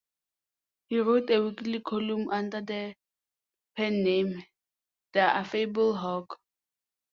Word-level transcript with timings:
He 0.87 0.97
wrote 0.97 1.29
a 1.29 1.37
weekly 1.39 1.79
column 1.79 2.27
under 2.29 2.59
the 2.59 2.95
pen-name 3.77 4.43
"The 5.13 5.19
Affable 5.19 5.95
Hawk". 5.95 6.39